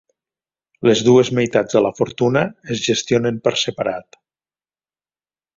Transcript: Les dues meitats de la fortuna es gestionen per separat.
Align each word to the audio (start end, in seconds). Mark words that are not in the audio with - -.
Les 0.87 1.01
dues 1.07 1.29
meitats 1.39 1.77
de 1.77 1.83
la 1.87 1.91
fortuna 2.01 2.43
es 2.77 2.83
gestionen 2.89 3.41
per 3.49 3.55
separat. 3.67 4.23